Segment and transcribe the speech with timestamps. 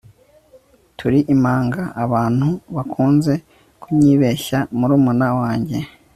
[0.97, 1.81] turi impanga.
[2.03, 3.33] abantu bakunze
[3.81, 5.77] kunyibeshya murumuna wanjye